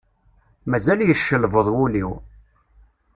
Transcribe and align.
Mazal 0.69 0.99
yeccelbeḍ 1.07 1.67
wul-iw. 1.75 2.11